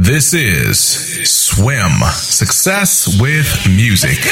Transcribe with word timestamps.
This 0.00 0.32
is 0.32 0.78
Swim 1.28 1.90
Success 2.12 3.20
with 3.20 3.66
Music. 3.68 4.24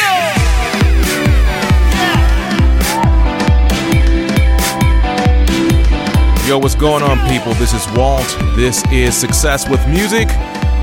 Yo, 6.46 6.58
what's 6.58 6.76
going 6.76 7.02
on, 7.02 7.18
people? 7.28 7.52
This 7.54 7.74
is 7.74 7.84
Walt. 7.96 8.24
This 8.54 8.84
is 8.92 9.16
Success 9.16 9.68
with 9.68 9.84
Music. 9.88 10.28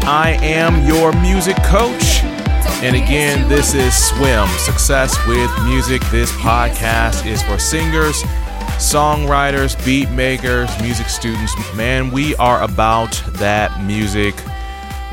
I 0.04 0.38
am 0.42 0.86
your 0.86 1.14
music 1.22 1.56
coach. 1.64 2.22
And 2.84 2.98
again, 2.98 3.48
this 3.48 3.74
is 3.74 3.96
Swim 3.96 4.50
Success 4.58 5.16
with 5.26 5.50
Music. 5.64 6.02
This 6.12 6.30
podcast 6.34 7.26
is 7.26 7.42
for 7.42 7.58
singers, 7.58 8.22
songwriters, 8.76 9.78
beat 9.86 10.10
makers, 10.10 10.70
music 10.82 11.08
students. 11.08 11.54
Man, 11.74 12.12
we 12.12 12.36
are 12.36 12.62
about 12.62 13.14
that 13.36 13.82
music 13.86 14.36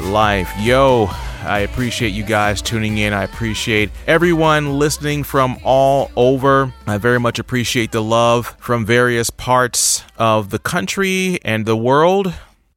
life. 0.00 0.52
Yo, 0.58 1.08
I 1.42 1.60
appreciate 1.60 2.10
you 2.10 2.22
guys 2.22 2.60
tuning 2.60 2.98
in. 2.98 3.12
I 3.12 3.24
appreciate 3.24 3.90
everyone 4.06 4.78
listening 4.78 5.24
from 5.24 5.58
all 5.64 6.10
over. 6.16 6.72
I 6.86 6.98
very 6.98 7.18
much 7.18 7.38
appreciate 7.38 7.92
the 7.92 8.02
love 8.02 8.56
from 8.58 8.84
various 8.84 9.30
parts 9.30 10.04
of 10.18 10.50
the 10.50 10.58
country 10.58 11.38
and 11.44 11.64
the 11.64 11.76
world. 11.76 12.34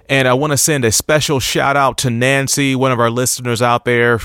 And 0.08 0.28
I 0.28 0.34
want 0.34 0.52
to 0.52 0.58
send 0.58 0.86
a 0.86 0.91
special 0.91 1.40
shout 1.40 1.76
out 1.76 1.98
to 2.00 2.09
Nancy, 2.09 2.76
one 2.76 2.91
of 2.91 3.00
our 3.00 3.09
listeners 3.09 3.62
out 3.62 3.86
there. 3.86 4.20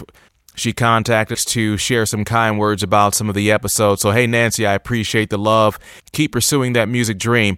She 0.54 0.72
contacted 0.72 1.38
us 1.38 1.44
to 1.46 1.76
share 1.76 2.04
some 2.04 2.24
kind 2.24 2.58
words 2.58 2.82
about 2.82 3.14
some 3.14 3.28
of 3.28 3.34
the 3.34 3.50
episodes. 3.50 4.02
So, 4.02 4.10
hey, 4.10 4.26
Nancy, 4.26 4.66
I 4.66 4.74
appreciate 4.74 5.30
the 5.30 5.38
love. 5.38 5.78
Keep 6.12 6.32
pursuing 6.32 6.72
that 6.74 6.88
music 6.88 7.18
dream. 7.18 7.56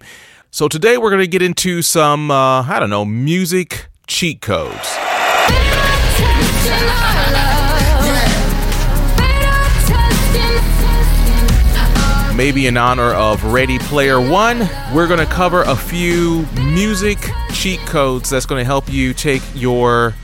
So, 0.51 0.67
today 0.67 0.97
we're 0.97 1.09
going 1.09 1.21
to 1.21 1.27
get 1.27 1.41
into 1.41 1.81
some, 1.81 2.29
uh, 2.29 2.63
I 2.63 2.79
don't 2.79 2.91
know, 2.91 3.05
music 3.05 3.87
cheat 4.05 4.41
codes. 4.41 5.10
Maybe 12.35 12.65
in 12.65 12.75
honor 12.75 13.13
of 13.13 13.43
Ready 13.43 13.77
Player 13.77 14.19
One, 14.19 14.67
we're 14.95 15.07
going 15.07 15.19
to 15.19 15.31
cover 15.31 15.61
a 15.61 15.75
few 15.75 16.45
music 16.55 17.19
cheat 17.53 17.79
codes 17.81 18.31
that's 18.31 18.47
going 18.47 18.59
to 18.59 18.65
help 18.65 18.91
you 18.91 19.13
take 19.13 19.43
your 19.53 20.15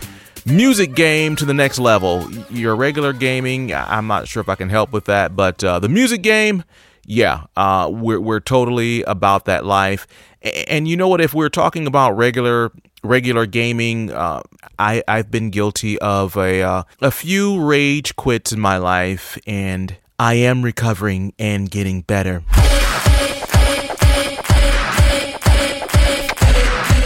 music 0.44 0.96
game 0.96 1.36
to 1.36 1.46
the 1.46 1.54
next 1.54 1.78
level. 1.78 2.28
Your 2.50 2.76
regular 2.76 3.14
gaming, 3.14 3.72
I'm 3.72 4.08
not 4.08 4.28
sure 4.28 4.42
if 4.42 4.50
I 4.50 4.56
can 4.56 4.70
help 4.70 4.92
with 4.92 5.06
that, 5.06 5.36
but 5.36 5.64
uh, 5.64 5.78
the 5.78 5.90
music 5.90 6.24
game, 6.24 6.64
yeah, 7.08 7.46
uh, 7.56 7.90
we're, 7.90 8.20
we're 8.20 8.42
totally 8.42 9.02
about 9.04 9.46
that 9.46 9.66
life. 9.66 10.06
And 10.68 10.88
you 10.88 10.98
know 10.98 11.08
what? 11.08 11.22
If 11.22 11.34
we're 11.34 11.50
talking 11.50 11.88
about 11.88 12.18
regular 12.18 12.72
regular 13.02 13.46
gaming, 13.46 14.12
uh, 14.12 14.42
I 14.78 15.02
I've 15.08 15.32
been 15.32 15.50
guilty 15.50 15.98
of 16.00 16.36
a 16.36 16.62
uh, 16.62 16.84
a 17.02 17.10
few 17.10 17.64
rage 17.64 18.16
quits 18.18 18.52
in 18.52 18.60
my 18.60 18.78
life, 18.78 19.38
and 19.48 19.98
I 20.20 20.36
am 20.36 20.64
recovering 20.64 21.34
and 21.40 21.72
getting 21.72 22.02
better. 22.02 22.44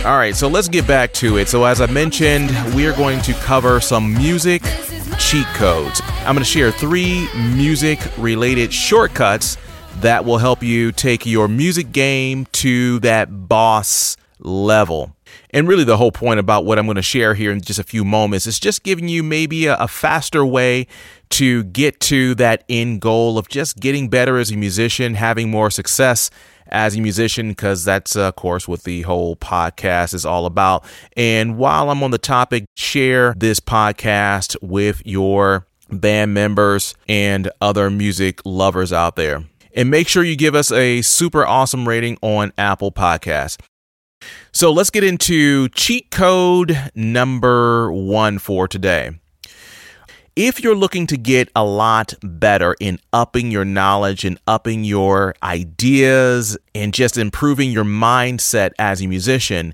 All 0.04 0.18
right, 0.18 0.36
so 0.36 0.48
let's 0.48 0.68
get 0.68 0.88
back 0.88 1.14
to 1.14 1.38
it. 1.38 1.48
So, 1.48 1.64
as 1.64 1.80
I 1.80 1.86
mentioned, 1.86 2.50
we 2.74 2.88
are 2.88 2.94
going 2.94 3.22
to 3.22 3.34
cover 3.34 3.80
some 3.80 4.16
music 4.16 4.64
cheat 5.20 5.46
codes. 5.54 6.02
I'm 6.22 6.34
going 6.34 6.40
to 6.40 6.44
share 6.44 6.72
three 6.72 7.30
music 7.36 8.00
related 8.18 8.74
shortcuts 8.74 9.58
that 10.00 10.26
will 10.26 10.38
help 10.38 10.64
you 10.64 10.92
take 10.92 11.26
your 11.26 11.48
music 11.48 11.92
game 11.92 12.48
to 12.54 13.00
that 13.00 13.48
boss 13.48 14.18
level. 14.40 15.16
And 15.52 15.68
really, 15.68 15.84
the 15.84 15.98
whole 15.98 16.12
point 16.12 16.40
about 16.40 16.66
what 16.66 16.80
I'm 16.80 16.86
going 16.86 16.96
to 16.96 17.02
share 17.02 17.34
here 17.34 17.52
in 17.52 17.62
just 17.62 17.80
a 17.80 17.84
few 17.84 18.04
moments 18.04 18.48
is 18.48 18.60
just 18.60 18.84
giving 18.84 19.08
you 19.08 19.24
maybe 19.24 19.66
a, 19.68 19.76
a, 19.76 19.88
faster 19.88 20.46
way 20.46 20.88
to 21.30 21.64
get 21.66 22.00
to 22.02 22.36
that 22.36 22.64
end 22.70 23.02
goal 23.02 23.38
of 23.38 23.48
just 23.48 23.80
getting 23.80 24.10
better 24.10 24.38
as 24.38 24.52
a 24.52 24.58
musician, 24.58 25.16
having 25.16 25.50
more 25.50 25.70
success 25.70 26.30
as 26.68 26.96
a 26.96 27.02
musician, 27.02 27.50
because 27.50 27.84
that's, 27.84 28.16
uh, 28.16 28.30
of 28.30 28.36
course, 28.36 28.68
what 28.68 28.84
the 28.84 29.02
whole 29.02 29.36
podcast 29.36 30.14
is 30.14 30.26
all 30.26 30.46
about. 30.46 30.86
And 31.16 31.58
while 31.58 31.90
I'm 31.90 32.02
on 32.04 32.12
the 32.12 32.18
topic, 32.18 32.66
share 32.76 33.34
this 33.38 33.60
podcast 33.60 34.56
with 34.62 35.02
your 35.06 35.68
band 35.90 36.34
members 36.34 36.96
and 37.08 37.52
other 37.60 37.90
music 37.90 38.42
lovers 38.46 38.94
out 38.94 39.16
there. 39.18 39.44
And 39.74 39.90
make 39.90 40.08
sure 40.08 40.24
you 40.24 40.36
give 40.36 40.56
us 40.56 40.72
a 40.72 41.02
super 41.02 41.46
awesome 41.46 41.88
rating 41.88 42.18
on 42.22 42.52
Apple 42.58 42.92
Podcasts. 42.92 43.58
So 44.52 44.72
let's 44.72 44.90
get 44.90 45.04
into 45.04 45.70
cheat 45.70 46.12
code 46.12 46.78
number 46.94 47.92
one 47.92 48.38
for 48.38 48.68
today. 48.68 49.12
If 50.36 50.64
you're 50.64 50.76
looking 50.76 51.08
to 51.08 51.18
get 51.18 51.50
a 51.56 51.64
lot 51.66 52.14
better 52.24 52.76
in 52.80 53.00
upping 53.12 53.52
your 53.52 53.66
knowledge 53.66 54.24
and 54.24 54.40
upping 54.48 54.86
your 54.86 55.36
ideas 55.44 56.58
and 56.74 56.94
just 56.94 57.18
improving 57.18 57.72
your 57.72 57.84
mindset 57.84 58.72
as 58.80 59.02
a 59.02 59.08
musician, 59.08 59.74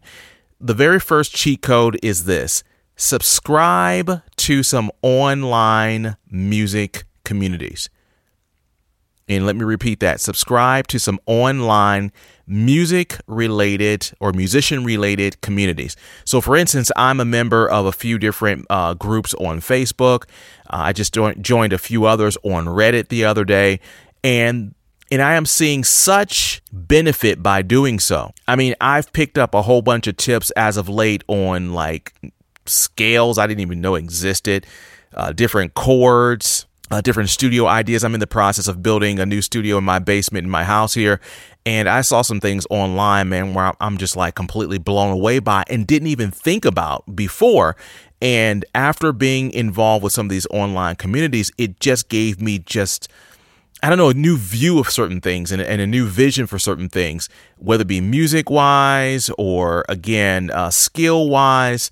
the 0.60 0.74
very 0.74 1.00
first 1.00 1.36
cheat 1.36 1.62
code 1.62 2.00
is 2.02 2.26
this 2.26 2.64
subscribe 2.96 4.24
to 4.38 4.64
some 4.64 4.90
online 5.04 6.18
music 6.32 7.04
communities. 7.24 7.90
And 9.30 9.46
let 9.46 9.56
me 9.56 9.64
repeat 9.64 10.00
that 10.00 10.22
subscribe 10.22 10.88
to 10.88 11.00
some 11.00 11.20
online 11.26 12.12
music 12.48 13.18
related 13.28 14.10
or 14.20 14.32
musician 14.32 14.86
related 14.86 15.42
communities. 15.42 15.96
So, 16.24 16.40
for 16.40 16.56
instance, 16.56 16.92
I'm 16.96 17.20
a 17.20 17.26
member 17.26 17.70
of 17.70 17.86
a 17.86 17.92
few 17.92 18.18
different 18.18 18.66
uh, 18.70 18.94
groups 18.94 19.34
on 19.36 19.60
Facebook. 19.60 20.24
Uh, 20.70 20.88
I 20.88 20.94
just 20.94 21.14
joined 21.14 21.74
a 21.74 21.78
few 21.78 22.06
others 22.06 22.38
on 22.44 22.66
Reddit 22.66 23.10
the 23.10 23.26
other 23.26 23.44
day. 23.44 23.80
And 24.24 24.74
and 25.10 25.22
I 25.22 25.36
am 25.36 25.46
seeing 25.46 25.84
such 25.86 26.62
benefit 26.72 27.42
by 27.42 27.62
doing 27.62 27.98
so. 28.00 28.34
I 28.48 28.58
mean, 28.58 28.76
I've 28.82 29.14
picked 29.14 29.38
up 29.38 29.54
a 29.54 29.62
whole 29.62 29.82
bunch 29.82 30.08
of 30.08 30.18
tips 30.18 30.52
as 30.52 30.76
of 30.76 30.90
late 30.90 31.24
on 31.28 31.74
like 31.74 32.14
scales 32.66 33.38
I 33.38 33.48
didn't 33.48 33.62
even 33.62 33.82
know 33.82 33.96
existed, 33.96 34.66
uh, 35.14 35.32
different 35.32 35.74
chords, 35.74 36.66
uh, 36.92 37.02
different 37.02 37.30
studio 37.30 37.68
ideas. 37.68 38.04
I'm 38.04 38.14
in 38.14 38.20
the 38.20 38.28
process 38.28 38.68
of 38.68 38.82
building 38.82 39.20
a 39.20 39.26
new 39.26 39.42
studio 39.42 39.78
in 39.78 39.84
my 39.84 40.00
basement 40.00 40.46
in 40.46 40.50
my 40.50 40.64
house 40.64 40.94
here. 40.94 41.20
And 41.66 41.90
I 41.90 42.02
saw 42.02 42.22
some 42.22 42.40
things 42.40 42.66
online, 42.70 43.30
man, 43.30 43.54
where 43.54 43.74
I'm 43.82 43.98
just 43.98 44.16
like 44.16 44.36
completely 44.36 44.78
blown 44.78 45.12
away 45.12 45.40
by 45.40 45.64
and 45.70 45.86
didn't 45.86 46.08
even 46.08 46.32
think 46.32 46.64
about 46.64 47.16
before. 47.16 47.76
And 48.22 48.64
after 48.74 49.12
being 49.12 49.52
involved 49.52 50.04
with 50.04 50.14
some 50.14 50.28
of 50.28 50.30
these 50.30 50.48
online 50.48 50.96
communities, 50.96 51.52
it 51.58 51.80
just 51.80 52.08
gave 52.08 52.42
me 52.42 52.60
just, 52.60 53.10
I 53.84 53.90
don't 53.90 53.98
know, 53.98 54.10
a 54.10 54.14
new 54.14 54.38
view 54.38 54.80
of 54.80 54.90
certain 54.90 55.20
things 55.20 55.52
and, 55.52 55.62
and 55.62 55.82
a 55.82 55.88
new 55.88 56.08
vision 56.08 56.48
for 56.48 56.58
certain 56.58 56.88
things, 56.88 57.28
whether 57.58 57.82
it 57.82 57.88
be 57.88 58.00
music 58.00 58.50
wise 58.50 59.30
or 59.38 59.84
again, 59.90 60.50
uh, 60.52 60.70
skill 60.70 61.30
wise 61.30 61.92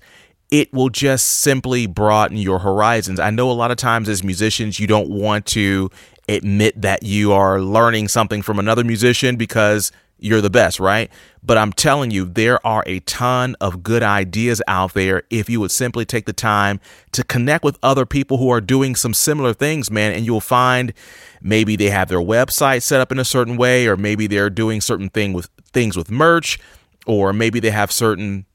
it 0.50 0.72
will 0.72 0.88
just 0.88 1.26
simply 1.40 1.86
broaden 1.86 2.36
your 2.36 2.60
horizons. 2.60 3.18
I 3.18 3.30
know 3.30 3.50
a 3.50 3.52
lot 3.52 3.70
of 3.70 3.76
times 3.76 4.08
as 4.08 4.22
musicians, 4.22 4.78
you 4.78 4.86
don't 4.86 5.10
want 5.10 5.46
to 5.46 5.90
admit 6.28 6.80
that 6.82 7.02
you 7.02 7.32
are 7.32 7.60
learning 7.60 8.08
something 8.08 8.42
from 8.42 8.58
another 8.58 8.84
musician 8.84 9.36
because 9.36 9.92
you're 10.18 10.40
the 10.40 10.50
best, 10.50 10.80
right? 10.80 11.10
But 11.42 11.58
I'm 11.58 11.72
telling 11.72 12.10
you, 12.10 12.24
there 12.24 12.64
are 12.66 12.82
a 12.86 13.00
ton 13.00 13.54
of 13.60 13.82
good 13.82 14.02
ideas 14.02 14.62
out 14.66 14.94
there 14.94 15.24
if 15.30 15.50
you 15.50 15.60
would 15.60 15.70
simply 15.70 16.04
take 16.04 16.24
the 16.24 16.32
time 16.32 16.80
to 17.12 17.22
connect 17.22 17.62
with 17.64 17.78
other 17.82 18.06
people 18.06 18.38
who 18.38 18.48
are 18.50 18.60
doing 18.60 18.94
some 18.94 19.12
similar 19.12 19.52
things, 19.52 19.90
man. 19.90 20.12
And 20.12 20.24
you'll 20.24 20.40
find 20.40 20.94
maybe 21.42 21.76
they 21.76 21.90
have 21.90 22.08
their 22.08 22.20
website 22.20 22.82
set 22.82 23.00
up 23.00 23.12
in 23.12 23.18
a 23.18 23.24
certain 23.24 23.56
way, 23.56 23.86
or 23.86 23.96
maybe 23.96 24.26
they're 24.26 24.50
doing 24.50 24.80
certain 24.80 25.10
thing 25.10 25.32
with 25.32 25.50
things 25.72 25.96
with 25.96 26.10
merch, 26.10 26.58
or 27.06 27.32
maybe 27.32 27.60
they 27.60 27.70
have 27.70 27.92
certain 27.92 28.46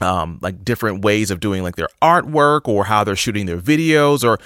um, 0.00 0.38
like 0.42 0.64
different 0.64 1.04
ways 1.04 1.30
of 1.30 1.40
doing 1.40 1.62
like 1.62 1.76
their 1.76 1.88
artwork 2.02 2.68
or 2.68 2.84
how 2.84 3.04
they're 3.04 3.16
shooting 3.16 3.46
their 3.46 3.58
videos 3.58 4.24
or 4.24 4.38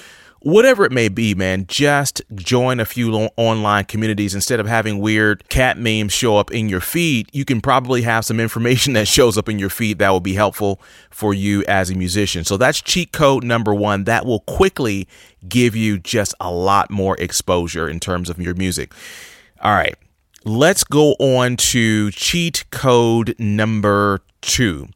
whatever 0.45 0.85
it 0.85 0.93
may 0.93 1.09
be, 1.09 1.35
man, 1.35 1.65
just 1.67 2.21
join 2.35 2.79
a 2.79 2.85
few 2.85 3.13
online 3.37 3.85
communities 3.85 4.35
instead 4.35 4.61
of 4.61 4.67
having 4.67 4.99
weird 4.99 5.49
cat 5.49 5.79
memes 5.79 6.13
show 6.13 6.37
up 6.37 6.53
in 6.53 6.69
your 6.69 6.81
feed. 6.81 7.29
You 7.33 7.47
can 7.47 7.63
probably 7.63 8.03
have 8.03 8.27
some 8.27 8.39
information 8.39 8.93
that 8.93 9.09
shows 9.09 9.39
up 9.39 9.49
in 9.49 9.59
your 9.59 9.71
feed 9.71 9.99
that 9.99 10.11
will 10.11 10.21
be 10.21 10.35
helpful 10.35 10.81
for 11.11 11.33
you 11.33 11.65
as 11.67 11.91
a 11.91 11.95
musician. 11.95 12.45
So 12.45 12.57
that's 12.59 12.81
cheat 12.83 13.11
code 13.13 13.43
number 13.43 13.75
one. 13.75 14.05
That 14.05 14.27
will 14.27 14.41
quickly 14.41 15.09
give 15.49 15.75
you 15.75 15.99
just 15.99 16.35
a 16.41 16.53
lot 16.53 16.91
more 16.91 17.17
exposure 17.19 17.89
in 17.89 17.99
terms 17.99 18.29
of 18.29 18.39
your 18.39 18.55
music. 18.55 18.93
All 19.63 19.73
right. 19.73 19.97
Let's 20.45 20.85
go 20.85 21.13
on 21.19 21.57
to 21.57 22.11
cheat 22.11 22.65
code 22.71 23.35
number 23.39 24.21
two 24.43 24.89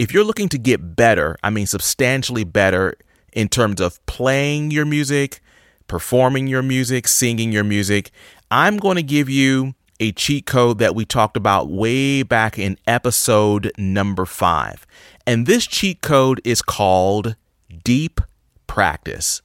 if 0.00 0.14
you're 0.14 0.24
looking 0.24 0.48
to 0.48 0.56
get 0.56 0.96
better, 0.96 1.36
I 1.42 1.50
mean, 1.50 1.66
substantially 1.66 2.42
better 2.42 2.94
in 3.34 3.50
terms 3.50 3.82
of 3.82 4.04
playing 4.06 4.70
your 4.70 4.86
music, 4.86 5.42
performing 5.88 6.46
your 6.46 6.62
music, 6.62 7.06
singing 7.06 7.52
your 7.52 7.64
music, 7.64 8.10
I'm 8.50 8.78
going 8.78 8.96
to 8.96 9.02
give 9.02 9.28
you 9.28 9.74
a 10.00 10.12
cheat 10.12 10.46
code 10.46 10.78
that 10.78 10.94
we 10.94 11.04
talked 11.04 11.36
about 11.36 11.68
way 11.68 12.22
back 12.22 12.58
in 12.58 12.78
episode 12.86 13.70
number 13.76 14.24
five. 14.24 14.86
And 15.26 15.44
this 15.44 15.66
cheat 15.66 16.00
code 16.00 16.40
is 16.44 16.62
called 16.62 17.36
deep 17.84 18.22
practice. 18.66 19.42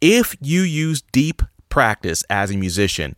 If 0.00 0.34
you 0.40 0.62
use 0.62 1.02
deep 1.12 1.42
practice 1.68 2.24
as 2.30 2.50
a 2.50 2.56
musician, 2.56 3.16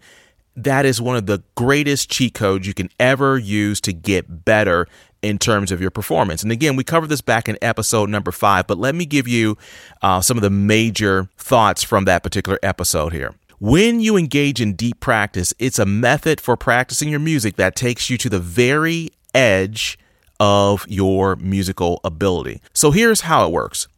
that 0.57 0.87
is 0.87 1.01
one 1.01 1.17
of 1.17 1.27
the 1.27 1.43
greatest 1.55 2.11
cheat 2.11 2.35
codes 2.35 2.67
you 2.67 2.75
can 2.75 2.89
ever 2.99 3.39
use 3.39 3.81
to 3.83 3.93
get 3.93 4.45
better 4.45 4.89
in 5.23 5.39
terms 5.39 5.73
of 5.73 5.81
your 5.81 5.91
performance. 5.91 6.43
And 6.43 6.53
again, 6.53 6.77
we 6.77 6.85
covered 6.85 7.09
this 7.09 7.21
back 7.21 7.49
in 7.49 7.59
episode 7.63 8.09
number 8.09 8.33
five, 8.33 8.67
but 8.67 8.79
let 8.79 8.95
me 8.95 9.07
give 9.07 9.27
you 9.27 9.57
uh, 10.03 10.21
some 10.21 10.37
of 10.37 10.43
the 10.43 10.51
major 10.51 11.29
thoughts 11.37 11.83
from 11.83 12.05
that 12.05 12.23
particular 12.23 12.59
episode 12.63 13.13
here. 13.13 13.35
When 13.59 14.01
you 14.01 14.17
engage 14.17 14.61
in 14.61 14.75
deep 14.75 15.01
practice, 15.01 15.55
it's 15.59 15.79
a 15.79 15.87
method 15.87 16.41
for 16.41 16.57
practicing 16.57 17.09
your 17.09 17.21
music 17.21 17.57
that 17.57 17.75
takes 17.75 18.11
you 18.11 18.19
to 18.19 18.29
the 18.29 18.39
very 18.39 19.11
edge 19.35 19.99
of 20.39 20.87
your 20.89 21.37
musical 21.37 22.01
ability. 22.05 22.61
So 22.75 22.91
here's 22.91 23.23
how 23.23 23.47
it 23.47 23.53
works. 23.53 23.89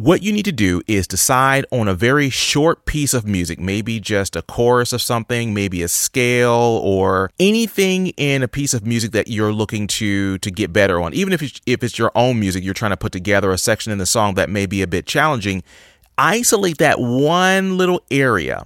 What 0.00 0.22
you 0.22 0.32
need 0.32 0.46
to 0.46 0.52
do 0.52 0.80
is 0.86 1.06
decide 1.06 1.66
on 1.70 1.86
a 1.86 1.92
very 1.92 2.30
short 2.30 2.86
piece 2.86 3.12
of 3.12 3.26
music, 3.26 3.60
maybe 3.60 4.00
just 4.00 4.34
a 4.34 4.40
chorus 4.40 4.94
of 4.94 5.02
something, 5.02 5.52
maybe 5.52 5.82
a 5.82 5.88
scale 5.88 6.80
or 6.82 7.30
anything 7.38 8.06
in 8.16 8.42
a 8.42 8.48
piece 8.48 8.72
of 8.72 8.86
music 8.86 9.12
that 9.12 9.28
you're 9.28 9.52
looking 9.52 9.86
to 9.88 10.38
to 10.38 10.50
get 10.50 10.72
better 10.72 11.02
on. 11.02 11.12
Even 11.12 11.34
if 11.34 11.42
it's, 11.42 11.60
if 11.66 11.84
it's 11.84 11.98
your 11.98 12.10
own 12.14 12.40
music, 12.40 12.64
you're 12.64 12.72
trying 12.72 12.92
to 12.92 12.96
put 12.96 13.12
together 13.12 13.52
a 13.52 13.58
section 13.58 13.92
in 13.92 13.98
the 13.98 14.06
song 14.06 14.36
that 14.36 14.48
may 14.48 14.64
be 14.64 14.80
a 14.80 14.86
bit 14.86 15.04
challenging, 15.04 15.62
isolate 16.16 16.78
that 16.78 16.98
one 16.98 17.76
little 17.76 18.00
area 18.10 18.64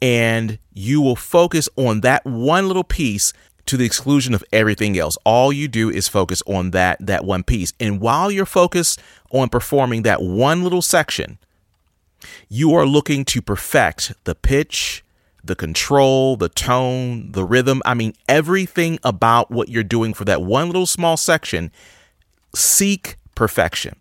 and 0.00 0.58
you 0.74 1.00
will 1.00 1.16
focus 1.16 1.68
on 1.76 2.02
that 2.02 2.24
one 2.24 2.68
little 2.68 2.84
piece 2.84 3.32
to 3.68 3.76
the 3.76 3.84
exclusion 3.84 4.34
of 4.34 4.44
everything 4.52 4.98
else. 4.98 5.16
All 5.24 5.52
you 5.52 5.68
do 5.68 5.90
is 5.90 6.08
focus 6.08 6.42
on 6.46 6.72
that 6.72 6.98
that 7.04 7.24
one 7.24 7.42
piece. 7.42 7.72
And 7.78 8.00
while 8.00 8.30
you're 8.30 8.46
focused 8.46 9.00
on 9.30 9.48
performing 9.48 10.02
that 10.02 10.22
one 10.22 10.62
little 10.62 10.82
section, 10.82 11.38
you 12.48 12.74
are 12.74 12.86
looking 12.86 13.24
to 13.26 13.40
perfect 13.42 14.12
the 14.24 14.34
pitch, 14.34 15.04
the 15.44 15.54
control, 15.54 16.36
the 16.36 16.48
tone, 16.48 17.32
the 17.32 17.44
rhythm. 17.44 17.80
I 17.84 17.94
mean, 17.94 18.14
everything 18.28 18.98
about 19.04 19.50
what 19.50 19.68
you're 19.68 19.84
doing 19.84 20.14
for 20.14 20.24
that 20.24 20.42
one 20.42 20.66
little 20.66 20.86
small 20.86 21.16
section, 21.16 21.70
seek 22.54 23.16
perfection. 23.34 24.00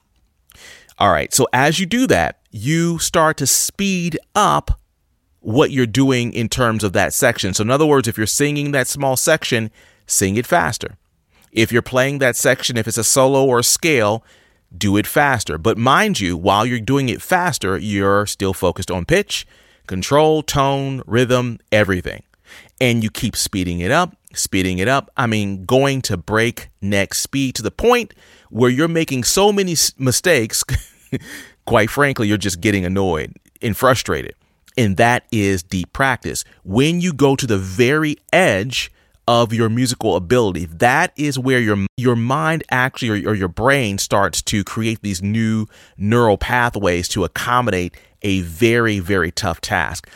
All 0.97 1.11
right. 1.11 1.33
So 1.33 1.47
as 1.53 1.79
you 1.79 1.85
do 1.85 2.07
that, 2.07 2.39
you 2.49 2.97
start 2.97 3.37
to 3.37 3.47
speed 3.47 4.17
up 4.33 4.79
what 5.47 5.71
you're 5.71 5.85
doing 5.85 6.33
in 6.33 6.49
terms 6.49 6.83
of 6.83 6.91
that 6.91 7.13
section. 7.13 7.53
So, 7.53 7.61
in 7.61 7.71
other 7.71 7.85
words, 7.85 8.09
if 8.09 8.17
you're 8.17 8.27
singing 8.27 8.73
that 8.73 8.85
small 8.85 9.15
section, 9.15 9.71
sing 10.05 10.35
it 10.35 10.45
faster. 10.45 10.97
If 11.53 11.71
you're 11.71 11.81
playing 11.81 12.17
that 12.17 12.35
section, 12.35 12.75
if 12.75 12.85
it's 12.85 12.97
a 12.97 13.03
solo 13.03 13.45
or 13.45 13.59
a 13.59 13.63
scale, 13.63 14.25
do 14.77 14.97
it 14.97 15.07
faster. 15.07 15.57
But 15.57 15.77
mind 15.77 16.19
you, 16.19 16.35
while 16.35 16.65
you're 16.65 16.81
doing 16.81 17.07
it 17.07 17.21
faster, 17.21 17.77
you're 17.77 18.25
still 18.25 18.53
focused 18.53 18.91
on 18.91 19.05
pitch, 19.05 19.47
control, 19.87 20.43
tone, 20.43 21.01
rhythm, 21.07 21.59
everything. 21.71 22.23
And 22.81 23.01
you 23.01 23.09
keep 23.09 23.37
speeding 23.37 23.79
it 23.79 23.89
up, 23.89 24.17
speeding 24.33 24.79
it 24.79 24.89
up. 24.89 25.09
I 25.15 25.27
mean, 25.27 25.63
going 25.63 26.01
to 26.03 26.17
breakneck 26.17 27.13
speed 27.13 27.55
to 27.55 27.61
the 27.63 27.71
point 27.71 28.13
where 28.49 28.69
you're 28.69 28.89
making 28.89 29.23
so 29.23 29.53
many 29.53 29.77
mistakes, 29.97 30.65
quite 31.65 31.89
frankly, 31.89 32.27
you're 32.27 32.37
just 32.37 32.59
getting 32.59 32.83
annoyed 32.83 33.33
and 33.61 33.77
frustrated. 33.77 34.35
And 34.77 34.97
that 34.97 35.25
is 35.31 35.63
deep 35.63 35.91
practice. 35.91 36.43
When 36.63 37.01
you 37.01 37.13
go 37.13 37.35
to 37.35 37.47
the 37.47 37.57
very 37.57 38.17
edge 38.31 38.91
of 39.27 39.51
your 39.51 39.69
musical 39.69 40.15
ability, 40.15 40.65
that 40.65 41.11
is 41.17 41.37
where 41.37 41.59
your 41.59 41.85
your 41.97 42.15
mind 42.15 42.63
actually 42.69 43.25
or, 43.25 43.31
or 43.31 43.35
your 43.35 43.47
brain 43.49 43.97
starts 43.97 44.41
to 44.43 44.63
create 44.63 45.01
these 45.01 45.21
new 45.21 45.65
neural 45.97 46.37
pathways 46.37 47.07
to 47.09 47.23
accommodate 47.23 47.95
a 48.21 48.41
very 48.41 48.99
very 48.99 49.31
tough 49.31 49.59
task. 49.59 50.07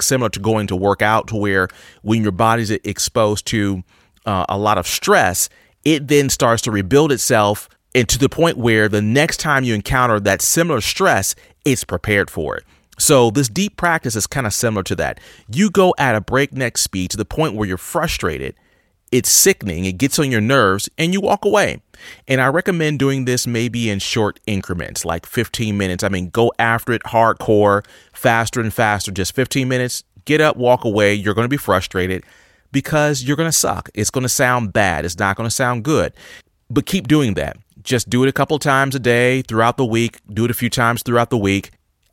Similar 0.00 0.30
to 0.30 0.40
going 0.40 0.66
to 0.68 0.76
work 0.76 1.02
out, 1.02 1.28
to 1.28 1.36
where 1.36 1.68
when 2.02 2.22
your 2.22 2.32
body's 2.32 2.70
exposed 2.70 3.46
to 3.48 3.84
uh, 4.24 4.46
a 4.48 4.58
lot 4.58 4.78
of 4.78 4.86
stress, 4.86 5.48
it 5.84 6.08
then 6.08 6.28
starts 6.30 6.62
to 6.62 6.70
rebuild 6.70 7.12
itself 7.12 7.68
and 7.94 8.08
to 8.08 8.18
the 8.18 8.28
point 8.28 8.56
where 8.56 8.88
the 8.88 9.02
next 9.02 9.38
time 9.38 9.64
you 9.64 9.74
encounter 9.74 10.20
that 10.20 10.42
similar 10.42 10.80
stress, 10.80 11.34
it's 11.64 11.84
prepared 11.84 12.30
for 12.30 12.56
it. 12.56 12.64
So, 13.00 13.30
this 13.30 13.48
deep 13.48 13.78
practice 13.78 14.14
is 14.14 14.26
kind 14.26 14.46
of 14.46 14.52
similar 14.52 14.82
to 14.82 14.94
that. 14.96 15.20
You 15.50 15.70
go 15.70 15.94
at 15.96 16.14
a 16.14 16.20
breakneck 16.20 16.76
speed 16.76 17.10
to 17.12 17.16
the 17.16 17.24
point 17.24 17.54
where 17.54 17.66
you're 17.66 17.78
frustrated, 17.78 18.54
it's 19.10 19.30
sickening, 19.30 19.86
it 19.86 19.96
gets 19.96 20.18
on 20.18 20.30
your 20.30 20.42
nerves, 20.42 20.86
and 20.98 21.14
you 21.14 21.20
walk 21.22 21.46
away. 21.46 21.80
And 22.28 22.42
I 22.42 22.48
recommend 22.48 22.98
doing 22.98 23.24
this 23.24 23.46
maybe 23.46 23.88
in 23.88 24.00
short 24.00 24.38
increments, 24.46 25.06
like 25.06 25.24
15 25.24 25.78
minutes. 25.78 26.04
I 26.04 26.10
mean, 26.10 26.28
go 26.28 26.52
after 26.58 26.92
it 26.92 27.02
hardcore, 27.04 27.86
faster 28.12 28.60
and 28.60 28.72
faster, 28.72 29.10
just 29.10 29.34
15 29.34 29.66
minutes. 29.66 30.04
Get 30.26 30.42
up, 30.42 30.58
walk 30.58 30.84
away. 30.84 31.14
You're 31.14 31.34
going 31.34 31.46
to 31.46 31.48
be 31.48 31.56
frustrated 31.56 32.22
because 32.70 33.22
you're 33.22 33.36
going 33.36 33.48
to 33.48 33.56
suck. 33.56 33.88
It's 33.94 34.10
going 34.10 34.24
to 34.24 34.28
sound 34.28 34.74
bad. 34.74 35.06
It's 35.06 35.18
not 35.18 35.36
going 35.36 35.48
to 35.48 35.54
sound 35.54 35.84
good. 35.84 36.12
But 36.68 36.84
keep 36.84 37.08
doing 37.08 37.32
that. 37.34 37.56
Just 37.82 38.10
do 38.10 38.22
it 38.24 38.28
a 38.28 38.32
couple 38.32 38.58
times 38.58 38.94
a 38.94 39.00
day 39.00 39.40
throughout 39.40 39.78
the 39.78 39.86
week. 39.86 40.18
Do 40.30 40.44
it 40.44 40.50
a 40.50 40.54
few 40.54 40.68
times 40.68 41.02
throughout 41.02 41.30
the 41.30 41.38
week 41.38 41.70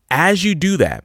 as 0.10 0.44
you 0.44 0.56
do 0.56 0.78
that, 0.78 1.04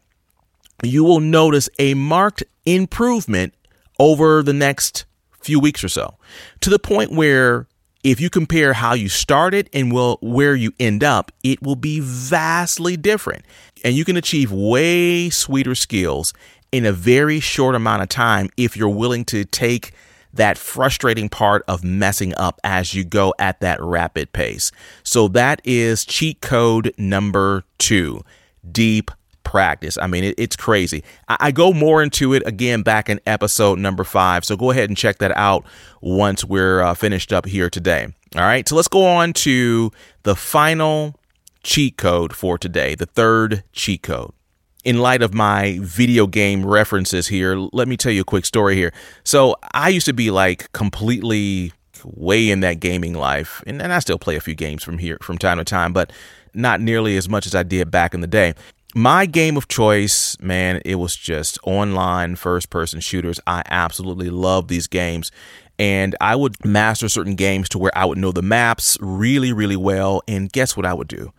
you 0.83 1.05
will 1.05 1.21
notice 1.21 1.69
a 1.79 1.95
marked 1.95 2.43
improvement 2.67 3.55
over 3.99 4.43
the 4.43 4.53
next 4.53 5.05
few 5.41 5.59
weeks 5.61 5.83
or 5.83 5.89
so 5.89 6.15
to 6.61 6.71
the 6.71 6.79
point 6.79 7.13
where 7.13 7.67
if 8.05 8.21
you 8.21 8.31
compare 8.31 8.73
how 8.73 8.95
you 8.95 9.09
started 9.09 9.71
and 9.73 9.93
will 9.93 10.19
where 10.21 10.55
you 10.55 10.73
end 10.81 11.05
up, 11.05 11.31
it 11.45 11.63
will 11.63 11.77
be 11.77 12.01
vastly 12.01 12.97
different. 12.97 13.45
And 13.85 13.95
you 13.95 14.05
can 14.05 14.17
achieve 14.17 14.51
way 14.51 15.31
sweeter 15.31 15.75
skills 15.75 16.35
in 16.73 16.85
a 16.85 16.93
very 16.93 17.39
short 17.39 17.75
amount 17.75 18.03
of 18.03 18.09
time 18.09 18.49
if 18.57 18.77
you're 18.77 18.89
willing 18.89 19.25
to 19.27 19.45
take 19.45 19.93
that 20.35 20.57
frustrating 20.59 21.29
part 21.29 21.63
of 21.69 21.85
messing 21.85 22.35
up 22.37 22.59
as 22.65 22.95
you 22.95 23.05
go 23.05 23.35
at 23.39 23.61
that 23.61 23.81
rapid 23.81 24.33
pace. 24.33 24.73
So 25.05 25.29
that 25.29 25.61
is 25.63 26.05
cheat 26.05 26.41
code 26.41 26.95
number 26.97 27.65
two 27.79 28.25
deep 28.71 29.11
practice. 29.45 29.99
I 29.99 30.07
mean, 30.07 30.25
it, 30.25 30.35
it's 30.39 30.57
crazy. 30.57 31.05
I, 31.29 31.37
I, 31.41 31.51
go 31.51 31.73
more 31.73 32.03
into 32.03 32.33
it 32.33 32.43
again 32.47 32.83
back 32.83 33.09
in 33.09 33.21
episode 33.27 33.79
number 33.79 34.05
five. 34.05 34.45
So 34.45 34.57
go 34.57 34.71
ahead 34.71 34.89
and 34.89 34.97
check 34.97 35.19
that 35.19 35.37
out 35.37 35.65
once 36.01 36.45
we're 36.45 36.81
uh, 36.81 36.95
finished 36.95 37.33
up 37.33 37.47
here 37.47 37.69
today. 37.69 38.07
All 38.37 38.43
right. 38.43 38.67
So 38.69 38.77
let's 38.77 38.89
go 38.89 39.05
on 39.05 39.33
to 39.35 39.91
the 40.23 40.35
final 40.35 41.17
cheat 41.63 41.97
code 41.97 42.35
for 42.35 42.59
today, 42.59 42.95
the 42.95 43.07
third 43.07 43.63
cheat 43.73 44.03
code. 44.03 44.33
In 44.85 44.99
light 44.99 45.23
of 45.23 45.33
my 45.33 45.79
video 45.81 46.27
game 46.27 46.67
references 46.67 47.29
here, 47.29 47.57
let 47.73 47.87
me 47.87 47.97
tell 47.97 48.11
you 48.11 48.23
a 48.23 48.25
quick 48.25 48.45
story 48.45 48.75
here. 48.75 48.93
So 49.23 49.55
I 49.75 49.91
used 49.91 50.07
to 50.07 50.13
be 50.13 50.33
like 50.33 50.73
completely 50.73 51.73
way 52.05 52.51
in 52.51 52.61
that 52.61 52.81
gaming 52.81 53.15
life, 53.15 53.63
and, 53.65 53.81
and 53.81 53.93
I 53.93 54.01
still 54.01 54.19
play 54.19 54.35
a 54.35 54.41
few 54.41 54.57
games 54.57 54.83
from 54.83 54.99
here 54.99 55.19
from 55.23 55.39
time 55.39 55.59
to 55.59 55.65
time, 55.65 55.93
but 55.93 56.11
not 56.55 56.81
nearly 56.81 57.17
as 57.17 57.29
much 57.29 57.47
as 57.47 57.55
I 57.55 57.63
did 57.63 57.91
back 57.91 58.15
in 58.15 58.21
the 58.21 58.27
day. 58.27 58.55
My 58.95 59.25
game 59.25 59.57
of 59.57 59.69
choice, 59.69 60.37
man, 60.41 60.83
it 60.85 60.97
was 60.97 61.17
just 61.17 61.59
online 61.63 62.37
first 62.37 62.69
person 62.69 63.01
shooters. 63.01 63.41
I 63.47 63.63
absolutely 63.67 64.29
love 64.29 64.69
these 64.69 64.87
games. 64.87 65.31
And 65.79 66.15
I 66.21 66.37
would 66.37 66.63
master 66.65 67.09
certain 67.09 67.35
games 67.35 67.71
to 67.71 67.79
where 67.79 67.97
I 67.97 68.05
would 68.05 68.19
know 68.19 68.33
the 68.33 68.43
maps 68.43 68.99
really, 69.01 69.53
really 69.53 69.77
well. 69.77 70.23
And 70.29 70.53
guess 70.53 70.77
what 70.77 70.85
I 70.85 70.93
would 70.93 71.09
do? 71.09 71.33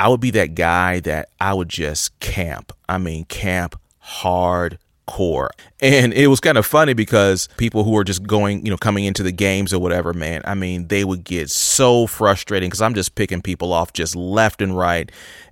I 0.00 0.08
would 0.08 0.20
be 0.20 0.32
that 0.32 0.54
guy 0.54 1.00
that 1.00 1.28
I 1.40 1.54
would 1.54 1.68
just 1.68 2.18
camp. 2.18 2.72
I 2.88 2.98
mean, 2.98 3.24
camp 3.26 3.80
hard 3.98 4.78
core. 5.08 5.50
And 5.80 6.12
it 6.12 6.28
was 6.28 6.38
kind 6.38 6.58
of 6.58 6.66
funny 6.66 6.92
because 6.92 7.48
people 7.56 7.82
who 7.82 7.90
were 7.90 8.04
just 8.04 8.22
going, 8.22 8.64
you 8.64 8.70
know, 8.70 8.76
coming 8.76 9.04
into 9.04 9.22
the 9.22 9.32
games 9.32 9.72
or 9.72 9.80
whatever, 9.80 10.12
man, 10.12 10.42
I 10.44 10.54
mean, 10.54 10.88
they 10.88 11.02
would 11.02 11.24
get 11.24 11.50
so 11.50 12.06
frustrating 12.06 12.68
because 12.68 12.82
I'm 12.82 12.94
just 12.94 13.14
picking 13.14 13.42
people 13.42 13.72
off 13.72 13.92
just 13.92 14.14
left 14.14 14.62
and 14.62 14.76
right. 14.76 15.10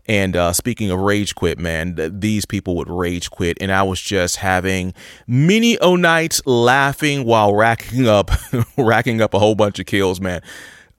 And 0.09 0.37
uh, 0.37 0.53
speaking 0.53 0.91
of 0.91 1.01
rage 1.01 1.35
quit, 1.35 1.59
man, 1.59 1.97
th- 1.97 2.13
these 2.15 2.45
people 2.45 2.77
would 2.77 2.89
rage 2.89 3.31
quit. 3.31 3.57
And 3.61 3.73
I 3.73 3.83
was 3.83 4.01
just 4.01 4.37
having 4.37 4.95
many 5.27 5.79
o 5.79 5.97
nights 5.97 6.41
laughing 6.47 7.25
while 7.25 7.55
racking 7.55 8.07
up, 8.07 8.31
racking 8.77 9.21
up 9.21 9.35
a 9.35 9.39
whole 9.39 9.55
bunch 9.55 9.81
of 9.81 9.87
kills, 9.87 10.21
man. 10.21 10.43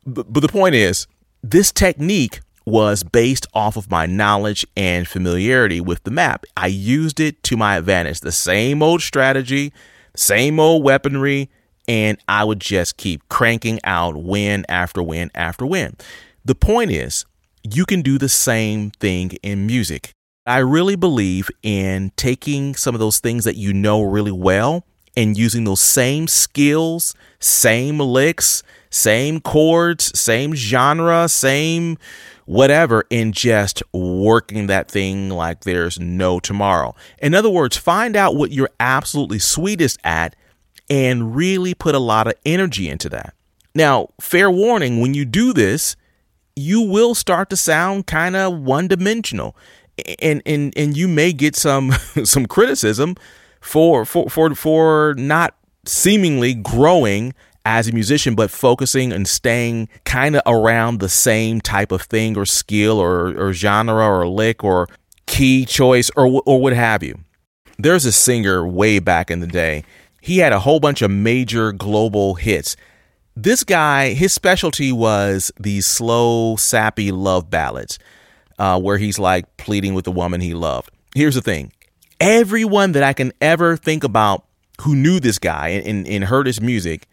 but 0.05 0.41
the 0.41 0.49
point 0.49 0.75
is, 0.75 1.07
this 1.43 1.71
technique 1.71 2.41
was 2.67 3.01
based 3.01 3.47
off 3.53 3.77
of 3.77 3.89
my 3.89 4.05
knowledge 4.05 4.67
and 4.75 5.07
familiarity 5.07 5.79
with 5.79 6.03
the 6.03 6.11
map. 6.11 6.43
I 6.57 6.67
used 6.67 7.21
it 7.21 7.41
to 7.43 7.55
my 7.55 7.77
advantage. 7.77 8.19
The 8.19 8.33
same 8.33 8.83
old 8.83 9.01
strategy, 9.01 9.71
same 10.17 10.59
old 10.59 10.83
weaponry, 10.83 11.49
and 11.87 12.17
I 12.27 12.43
would 12.43 12.59
just 12.59 12.97
keep 12.97 13.29
cranking 13.29 13.79
out 13.85 14.17
win 14.17 14.65
after 14.67 15.01
win 15.01 15.31
after 15.33 15.65
win. 15.65 15.95
The 16.43 16.55
point 16.55 16.91
is, 16.91 17.25
you 17.63 17.85
can 17.85 18.01
do 18.01 18.17
the 18.17 18.27
same 18.27 18.91
thing 18.91 19.31
in 19.41 19.65
music. 19.65 20.11
I 20.45 20.57
really 20.57 20.97
believe 20.97 21.49
in 21.63 22.11
taking 22.17 22.75
some 22.75 22.93
of 22.93 22.99
those 22.99 23.19
things 23.19 23.45
that 23.45 23.55
you 23.55 23.71
know 23.71 24.03
really 24.03 24.33
well 24.33 24.85
and 25.15 25.37
using 25.37 25.63
those 25.63 25.79
same 25.79 26.27
skills, 26.27 27.15
same 27.39 27.97
licks, 27.99 28.61
same 28.89 29.39
chords, 29.39 30.17
same 30.17 30.53
genre, 30.55 31.27
same 31.27 31.97
whatever, 32.45 33.03
and 33.11 33.33
just 33.33 33.83
working 33.93 34.67
that 34.67 34.89
thing 34.89 35.29
like 35.29 35.61
there's 35.61 35.99
no 35.99 36.39
tomorrow. 36.39 36.95
In 37.19 37.35
other 37.35 37.49
words, 37.49 37.75
find 37.77 38.15
out 38.15 38.35
what 38.35 38.51
you're 38.51 38.69
absolutely 38.79 39.39
sweetest 39.39 39.99
at 40.03 40.35
and 40.89 41.35
really 41.35 41.73
put 41.73 41.93
a 41.93 41.99
lot 41.99 42.25
of 42.25 42.33
energy 42.45 42.89
into 42.89 43.09
that. 43.09 43.33
Now, 43.75 44.09
fair 44.19 44.49
warning, 44.49 45.01
when 45.01 45.13
you 45.13 45.25
do 45.25 45.53
this, 45.53 45.95
you 46.55 46.81
will 46.81 47.13
start 47.13 47.49
to 47.51 47.57
sound 47.57 48.07
kind 48.07 48.35
of 48.35 48.59
one 48.59 48.87
dimensional. 48.87 49.55
And, 50.19 50.41
and 50.45 50.73
and 50.77 50.95
you 50.95 51.07
may 51.07 51.33
get 51.33 51.55
some 51.55 51.91
some 52.23 52.45
criticism 52.45 53.15
for 53.59 54.05
for 54.05 54.29
for 54.29 54.53
for 54.55 55.15
not 55.17 55.55
seemingly 55.85 56.53
growing 56.53 57.33
as 57.67 57.89
a 57.89 57.91
musician, 57.91 58.33
but 58.33 58.49
focusing 58.49 59.11
and 59.11 59.27
staying 59.27 59.89
kind 60.05 60.37
of 60.37 60.41
around 60.45 61.01
the 61.01 61.09
same 61.09 61.59
type 61.59 61.91
of 61.91 62.01
thing 62.01 62.37
or 62.37 62.45
skill 62.45 62.97
or, 62.97 63.37
or 63.37 63.51
genre 63.51 64.07
or 64.07 64.25
lick 64.25 64.63
or 64.63 64.87
key 65.25 65.65
choice 65.65 66.09
or, 66.15 66.41
or 66.45 66.61
what 66.61 66.71
have 66.71 67.03
you. 67.03 67.19
There's 67.77 68.05
a 68.05 68.13
singer 68.13 68.65
way 68.65 68.99
back 68.99 69.29
in 69.29 69.41
the 69.41 69.47
day. 69.47 69.83
He 70.21 70.37
had 70.37 70.53
a 70.53 70.59
whole 70.59 70.79
bunch 70.79 71.01
of 71.01 71.11
major 71.11 71.73
global 71.73 72.35
hits. 72.35 72.77
This 73.35 73.65
guy, 73.65 74.13
his 74.13 74.33
specialty 74.33 74.93
was 74.93 75.51
these 75.59 75.85
slow, 75.85 76.55
sappy 76.55 77.11
love 77.11 77.49
ballads 77.49 77.99
uh, 78.57 78.79
where 78.79 78.97
he's 78.97 79.19
like 79.19 79.57
pleading 79.57 79.93
with 79.93 80.05
the 80.05 80.11
woman 80.11 80.39
he 80.39 80.53
loved. 80.53 80.89
Here's 81.13 81.35
the 81.35 81.41
thing 81.41 81.73
everyone 82.21 82.93
that 82.93 83.03
I 83.03 83.11
can 83.11 83.33
ever 83.41 83.75
think 83.75 84.05
about 84.05 84.45
who 84.81 84.95
knew 84.95 85.19
this 85.19 85.37
guy 85.37 85.67
and, 85.67 85.85
and, 85.85 86.07
and 86.07 86.23
heard 86.23 86.47
his 86.47 86.61
music 86.61 87.07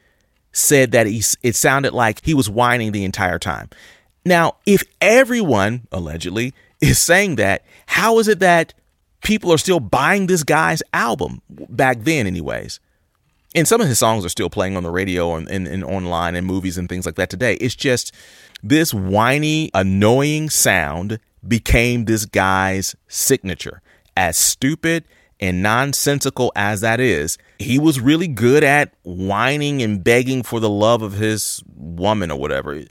said 0.55 0.93
that 0.93 1.07
he, 1.07 1.23
it 1.43 1.55
sounded 1.55 1.93
like 1.93 2.25
he 2.25 2.33
was 2.33 2.49
whining 2.49 2.93
the 2.93 3.05
entire 3.05 3.39
time. 3.39 3.69
Now, 4.25 4.57
if 4.65 4.83
everyone 5.01 5.87
allegedly 5.93 6.55
is 6.81 6.99
saying 6.99 7.37
that, 7.37 7.65
how 7.87 8.19
is 8.19 8.29
it 8.29 8.39
that 8.39 8.73
people 9.23 9.53
are 9.53 9.59
still 9.59 9.81
buying 9.81 10.27
this 10.27 10.43
guy's 10.43 10.83
album 10.93 11.43
back 11.49 12.01
then, 12.01 12.27
anyways? 12.27 12.81
And 13.55 13.69
some 13.69 13.81
of 13.81 13.87
his 13.87 13.99
songs 13.99 14.25
are 14.25 14.31
still 14.31 14.51
playing 14.51 14.77
on 14.77 14.83
the 14.83 14.91
radio 14.91 15.37
and, 15.37 15.49
and, 15.49 15.69
and 15.69 15.85
online 15.85 16.35
and 16.35 16.47
movies 16.47 16.77
and 16.77 16.89
things 16.89 17.07
like 17.07 17.15
that 17.17 17.31
today. 17.31 17.55
It's 17.55 17.77
just 17.77 18.13
this 18.63 18.93
whiny, 18.93 19.71
annoying 19.75 20.51
sound 20.51 21.21
became 21.47 22.07
this 22.07 22.27
guy's 22.27 22.97
signature. 23.07 23.81
As 24.17 24.37
stupid 24.37 25.05
and 25.41 25.63
nonsensical 25.63 26.53
as 26.57 26.81
that 26.81 27.01
is, 27.01 27.39
he 27.59 27.79
was 27.79 28.01
really 28.01 28.29
good 28.29 28.65
at 28.65 28.95
whining 29.03 29.83
and 29.83 30.03
begging 30.03 30.43
for 30.43 30.61
the 30.61 30.71
love 30.71 31.03
of 31.03 31.13
his 31.13 31.63
woman 31.77 32.31
or 32.31 32.39
whatever. 32.39 32.83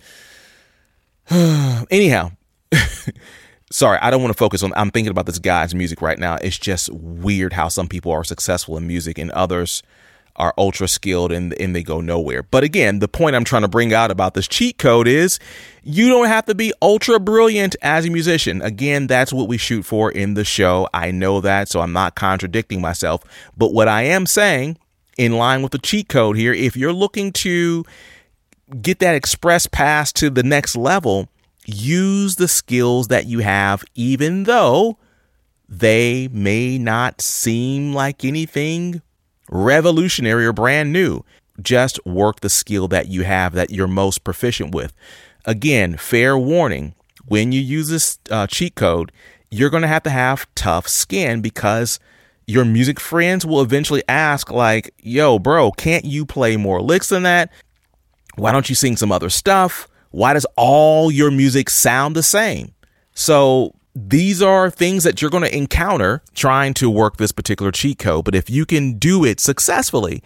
Anyhow, 1.30 2.32
sorry, 3.72 3.98
I 4.02 4.10
don't 4.12 4.22
want 4.22 4.34
to 4.34 4.38
focus 4.38 4.64
on. 4.64 4.74
I'm 4.76 4.92
thinking 4.92 5.12
about 5.12 5.26
this 5.26 5.40
guy's 5.40 5.74
music 5.74 6.02
right 6.02 6.20
now. 6.20 6.36
It's 6.36 6.58
just 6.58 6.90
weird 6.92 7.54
how 7.54 7.68
some 7.68 7.88
people 7.88 8.12
are 8.12 8.24
successful 8.24 8.78
in 8.78 8.88
music 8.88 9.18
and 9.18 9.32
others 9.32 9.84
are 10.36 10.54
ultra 10.58 10.88
skilled 10.88 11.32
and, 11.32 11.54
and 11.60 11.76
they 11.76 11.84
go 11.84 12.02
nowhere. 12.02 12.44
But 12.44 12.64
again, 12.64 13.00
the 13.00 13.08
point 13.08 13.36
I'm 13.36 13.44
trying 13.44 13.62
to 13.62 13.68
bring 13.68 13.94
out 13.94 14.12
about 14.12 14.34
this 14.34 14.48
cheat 14.48 14.78
code 14.78 15.08
is 15.08 15.40
you 15.84 16.10
don't 16.10 16.28
have 16.28 16.46
to 16.46 16.56
be 16.56 16.74
ultra 16.82 17.20
brilliant 17.20 17.76
as 17.82 18.06
a 18.06 18.10
musician. 18.10 18.62
Again, 18.62 19.08
that's 19.08 19.32
what 19.32 19.48
we 19.48 19.58
shoot 19.58 19.84
for 19.84 20.12
in 20.12 20.34
the 20.34 20.44
show. 20.44 20.90
I 20.94 21.12
know 21.12 21.42
that, 21.42 21.70
so 21.70 21.82
I'm 21.82 21.94
not 21.94 22.16
contradicting 22.16 22.82
myself. 22.82 23.24
But 23.56 23.74
what 23.74 23.88
I 23.88 24.04
am 24.04 24.26
saying, 24.26 24.78
in 25.18 25.34
line 25.34 25.62
with 25.62 25.72
the 25.72 25.78
cheat 25.78 26.10
code 26.10 26.38
here, 26.38 26.54
if 26.54 26.76
you're 26.76 26.94
looking 26.94 27.32
to 27.34 27.86
get 28.82 29.00
that 29.00 29.16
express 29.16 29.68
pass 29.68 30.12
to 30.14 30.30
the 30.32 30.44
next 30.44 30.76
level, 30.76 31.30
use 31.66 32.38
the 32.38 32.48
skills 32.48 33.10
that 33.10 33.28
you 33.28 33.40
have, 33.40 33.84
even 33.94 34.44
though 34.44 34.98
they 35.70 36.28
may 36.30 36.78
not 36.78 37.22
seem 37.22 37.94
like 37.94 38.26
anything 38.26 39.02
revolutionary 39.54 40.46
or 40.46 40.52
brand 40.52 40.92
new. 40.92 41.24
Just 41.62 42.04
work 42.06 42.42
the 42.42 42.50
skill 42.50 42.88
that 42.90 43.08
you 43.08 43.24
have 43.24 43.54
that 43.54 43.70
you're 43.70 43.88
most 43.88 44.24
proficient 44.24 44.74
with. 44.74 44.94
Again, 45.46 45.96
fair 45.98 46.38
warning 46.38 46.96
when 47.26 47.52
you 47.52 47.62
use 47.62 47.90
this 47.90 48.20
uh, 48.30 48.48
cheat 48.48 48.76
code, 48.76 49.12
you're 49.50 49.70
going 49.70 49.84
to 49.84 49.88
have 49.88 50.04
to 50.04 50.10
have 50.10 50.48
tough 50.56 50.88
skin 50.88 51.42
because 51.42 52.00
your 52.48 52.66
music 52.66 53.00
friends 53.00 53.46
will 53.46 53.62
eventually 53.62 54.04
ask, 54.10 54.52
like, 54.52 54.94
yo, 55.02 55.40
bro, 55.40 55.72
can't 55.72 56.04
you 56.04 56.26
play 56.26 56.58
more 56.58 56.82
licks 56.82 57.10
than 57.10 57.24
that? 57.24 57.52
Why 58.36 58.52
don't 58.52 58.68
you 58.68 58.76
sing 58.76 58.98
some 58.98 59.12
other 59.12 59.30
stuff? 59.30 59.88
Why 60.12 60.34
does 60.34 60.46
all 60.58 61.12
your 61.12 61.32
music 61.32 61.70
sound 61.70 62.16
the 62.16 62.24
same? 62.24 62.74
So 63.14 63.76
these 63.96 64.42
are 64.42 64.70
things 64.70 65.04
that 65.04 65.22
you're 65.22 65.32
going 65.32 65.44
to 65.44 65.56
encounter 65.56 66.22
trying 66.34 66.74
to 66.76 66.90
work 66.90 67.18
this 67.18 67.32
particular 67.32 67.72
cheat 67.72 68.00
code. 68.00 68.26
But 68.26 68.36
if 68.36 68.50
you 68.50 68.66
can 68.66 68.98
do 68.98 69.24
it 69.24 69.40
successfully, 69.40 70.24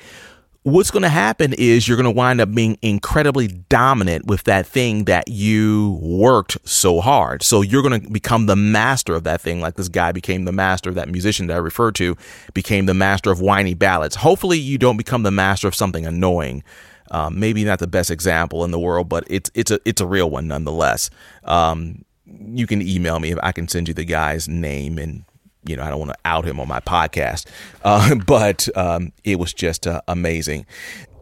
what's 0.64 0.92
going 0.92 1.04
to 1.04 1.10
happen 1.10 1.54
is 1.54 1.88
you're 1.88 1.98
going 1.98 2.06
to 2.06 2.12
wind 2.12 2.42
up 2.42 2.54
being 2.54 2.78
incredibly 2.82 3.48
dominant 3.48 4.26
with 4.26 4.44
that 4.44 4.66
thing 4.66 5.06
that 5.06 5.28
you 5.28 5.98
worked 6.02 6.58
so 6.68 7.02
hard. 7.02 7.44
So 7.44 7.62
you're 7.62 7.82
going 7.82 8.02
to 8.02 8.10
become 8.10 8.46
the 8.46 8.56
master 8.56 9.16
of 9.16 9.24
that 9.24 9.42
thing, 9.42 9.62
like 9.62 9.76
this 9.76 9.90
guy 9.90 10.12
became 10.12 10.46
the 10.46 10.52
master 10.52 10.90
of 10.90 10.96
that 10.96 11.10
musician 11.10 11.48
that 11.48 11.56
I 11.56 11.60
referred 11.60 11.96
to, 11.96 12.16
became 12.54 12.86
the 12.86 12.94
master 12.94 13.32
of 13.32 13.42
whiny 13.42 13.74
ballads. 13.74 14.16
Hopefully, 14.16 14.60
you 14.60 14.78
don't 14.78 14.98
become 14.98 15.24
the 15.24 15.32
master 15.32 15.68
of 15.68 15.76
something 15.76 16.06
annoying. 16.06 16.64
Um, 17.10 17.40
maybe 17.40 17.64
not 17.64 17.80
the 17.80 17.88
best 17.88 18.12
example 18.12 18.66
in 18.66 18.72
the 18.72 18.80
world, 18.80 19.08
but 19.08 19.24
it's 19.30 19.50
it's 19.54 19.72
a 19.72 19.80
it's 19.86 20.02
a 20.02 20.06
real 20.06 20.30
one 20.30 20.50
nonetheless. 20.50 21.10
Um, 21.46 22.04
you 22.28 22.68
can 22.68 22.82
email 22.82 23.20
me. 23.20 23.32
If 23.32 23.40
I 23.42 23.52
can 23.52 23.68
send 23.68 23.88
you 23.88 23.94
the 23.94 24.06
guy's 24.06 24.48
name 24.48 24.98
and 24.98 25.24
you 25.66 25.76
know, 25.76 25.84
I 25.84 25.90
don't 25.90 26.00
want 26.00 26.12
to 26.12 26.18
out 26.24 26.46
him 26.46 26.60
on 26.60 26.68
my 26.68 26.80
podcast, 26.80 27.46
uh, 27.84 28.16
but 28.28 28.70
um, 28.78 29.12
it 29.24 29.38
was 29.38 29.54
just 29.54 29.86
uh, 29.86 30.02
amazing. 30.08 30.66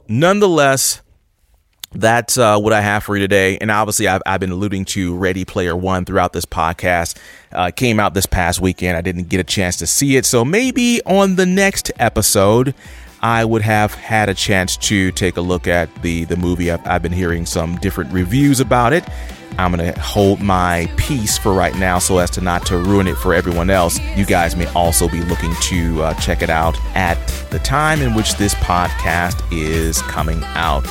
Nonetheless, 0.08 1.02
that's 1.92 2.38
uh, 2.38 2.60
what 2.60 2.74
I 2.74 2.82
have 2.82 3.04
for 3.04 3.16
you 3.16 3.22
today. 3.22 3.58
And 3.60 3.72
obviously, 3.72 4.08
I've, 4.08 4.22
I've 4.26 4.40
been 4.40 4.52
alluding 4.52 4.86
to 4.86 5.16
Ready 5.16 5.46
Player 5.46 5.76
One 5.76 6.06
throughout 6.06 6.34
this 6.34 6.46
podcast. 6.46 7.18
Uh, 7.52 7.72
came 7.72 8.00
out 8.00 8.14
this 8.14 8.26
past 8.26 8.60
weekend. 8.60 8.98
I 8.98 9.02
didn't 9.02 9.30
get 9.30 9.40
a 9.40 9.44
chance 9.44 9.78
to 9.78 9.88
see 9.88 10.18
it. 10.18 10.26
So 10.26 10.44
maybe 10.46 11.02
on 11.06 11.36
the 11.36 11.46
next 11.46 11.92
episode, 11.98 12.76
I 13.22 13.46
would 13.46 13.62
have 13.62 13.94
had 13.94 14.30
a 14.30 14.34
chance 14.34 14.78
to 14.78 15.12
take 15.14 15.38
a 15.38 15.42
look 15.42 15.68
at 15.68 15.94
the, 16.02 16.26
the 16.26 16.36
movie. 16.36 16.70
I've, 16.70 16.86
I've 16.86 17.02
been 17.02 17.14
hearing 17.14 17.46
some 17.46 17.78
different 17.78 18.12
reviews 18.12 18.60
about 18.60 18.94
it. 18.94 19.06
I'm 19.58 19.72
going 19.72 19.94
to 19.94 20.00
hold 20.00 20.42
my 20.42 20.92
peace 20.98 21.38
for 21.38 21.54
right 21.54 21.76
now 21.76 22.00
so 22.00 22.18
as 22.18 22.30
to 22.32 22.42
not 22.42 22.66
to 22.68 22.78
ruin 22.78 23.08
it 23.08 23.16
for 23.16 23.34
everyone 23.34 23.70
else. 23.70 24.00
You 24.16 24.26
guys 24.26 24.56
may 24.56 24.68
also 24.74 25.08
be 25.08 25.22
looking 25.22 25.54
to 25.62 26.04
uh, 26.04 26.14
check 26.16 26.42
it 26.42 26.50
out 26.50 26.78
at 26.96 27.16
the 27.52 27.60
time 27.60 28.02
in 28.02 28.14
which 28.14 28.36
this 28.36 28.54
podcast 28.56 29.42
is 29.52 30.02
coming 30.04 30.44
out. 30.56 30.86